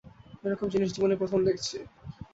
এরকম 0.43 0.67
জিনিস 0.69 0.89
জীবনে 0.95 1.15
প্রথম 1.21 1.39
দেখছি। 1.47 1.77